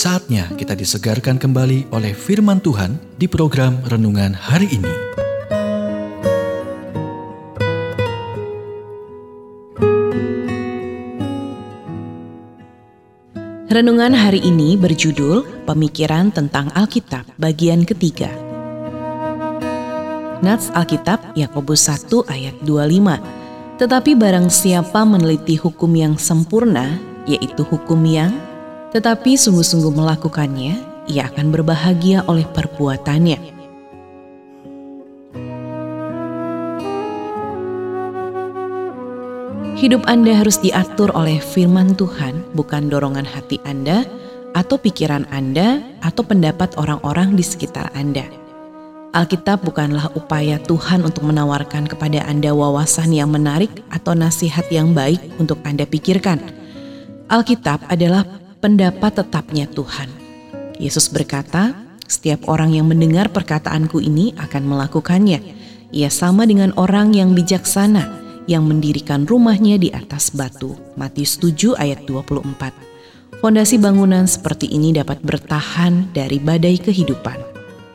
[0.00, 4.88] Saatnya kita disegarkan kembali oleh firman Tuhan di program renungan hari ini.
[13.68, 18.32] Renungan hari ini berjudul Pemikiran tentang Alkitab bagian ketiga.
[20.40, 23.20] Nats Alkitab Yakobus 1 ayat 25.
[23.76, 26.96] Tetapi barang siapa meneliti hukum yang sempurna,
[27.28, 28.32] yaitu hukum yang
[28.90, 30.74] tetapi sungguh-sungguh melakukannya,
[31.06, 33.38] ia akan berbahagia oleh perbuatannya.
[39.80, 44.04] Hidup Anda harus diatur oleh firman Tuhan, bukan dorongan hati Anda,
[44.52, 48.28] atau pikiran Anda, atau pendapat orang-orang di sekitar Anda.
[49.10, 55.18] Alkitab bukanlah upaya Tuhan untuk menawarkan kepada Anda wawasan yang menarik atau nasihat yang baik
[55.40, 56.38] untuk Anda pikirkan.
[57.26, 58.22] Alkitab adalah
[58.60, 60.08] pendapat tetapnya Tuhan.
[60.76, 61.72] Yesus berkata,
[62.04, 65.40] "Setiap orang yang mendengar perkataanku ini akan melakukannya.
[65.90, 72.04] Ia sama dengan orang yang bijaksana yang mendirikan rumahnya di atas batu." Matius 7 ayat
[72.04, 72.76] 24.
[73.40, 77.40] Fondasi bangunan seperti ini dapat bertahan dari badai kehidupan.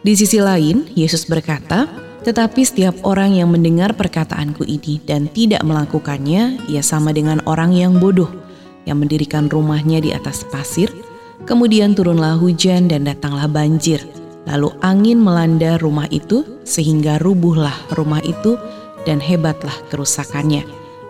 [0.02, 1.86] Di sisi lain, Yesus berkata,
[2.26, 8.02] "Tetapi setiap orang yang mendengar perkataanku ini dan tidak melakukannya, ia sama dengan orang yang
[8.02, 8.45] bodoh
[8.86, 10.90] yang mendirikan rumahnya di atas pasir.
[11.46, 14.02] Kemudian turunlah hujan dan datanglah banjir.
[14.46, 18.58] Lalu angin melanda rumah itu sehingga rubuhlah rumah itu
[19.06, 20.66] dan hebatlah kerusakannya."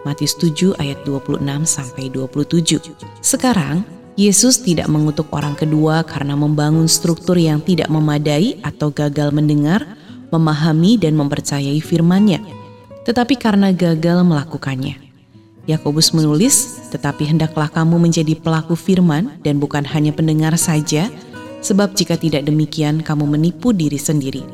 [0.05, 2.93] Matius 7 ayat 26 sampai 27.
[3.25, 3.81] Sekarang
[4.15, 9.83] Yesus tidak mengutuk orang kedua karena membangun struktur yang tidak memadai atau gagal mendengar,
[10.31, 12.39] memahami dan mempercayai firman-Nya,
[13.03, 15.04] tetapi karena gagal melakukannya.
[15.65, 21.09] Yakobus menulis, "Tetapi hendaklah kamu menjadi pelaku firman dan bukan hanya pendengar saja,
[21.65, 24.45] sebab jika tidak demikian kamu menipu diri sendiri."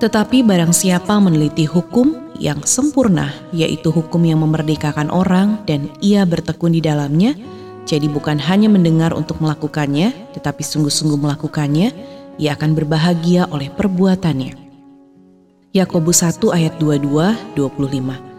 [0.00, 6.72] Tetapi barang siapa meneliti hukum yang sempurna, yaitu hukum yang memerdekakan orang dan ia bertekun
[6.72, 7.36] di dalamnya,
[7.84, 11.92] jadi bukan hanya mendengar untuk melakukannya, tetapi sungguh-sungguh melakukannya,
[12.40, 14.56] ia akan berbahagia oleh perbuatannya.
[15.76, 18.29] Yakobus 1 ayat 22 25.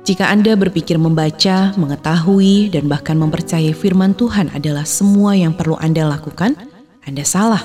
[0.00, 6.08] Jika Anda berpikir membaca, mengetahui, dan bahkan mempercayai firman Tuhan adalah semua yang perlu Anda
[6.08, 6.56] lakukan,
[7.04, 7.60] Anda salah.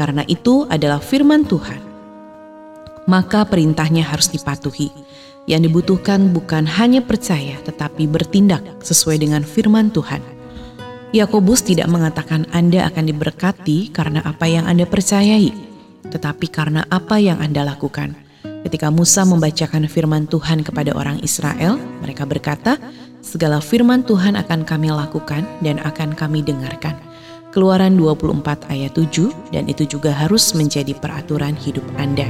[0.00, 1.80] Karena itu adalah firman Tuhan.
[3.04, 4.88] Maka perintahnya harus dipatuhi.
[5.46, 10.24] Yang dibutuhkan bukan hanya percaya, tetapi bertindak sesuai dengan firman Tuhan.
[11.14, 15.54] Yakobus tidak mengatakan Anda akan diberkati karena apa yang Anda percayai,
[16.08, 18.25] tetapi karena apa yang Anda lakukan.
[18.66, 22.74] Ketika Musa membacakan firman Tuhan kepada orang Israel, mereka berkata,
[23.22, 26.98] "Segala firman Tuhan akan kami lakukan dan akan kami dengarkan."
[27.54, 32.26] Keluaran 24 ayat 7 dan itu juga harus menjadi peraturan hidup Anda.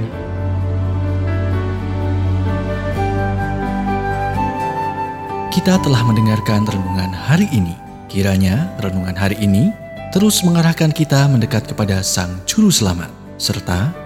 [5.48, 7.72] Kita telah mendengarkan renungan hari ini.
[8.12, 9.72] Kiranya renungan hari ini
[10.12, 13.08] terus mengarahkan kita mendekat kepada Sang Juru Selamat,
[13.40, 14.05] serta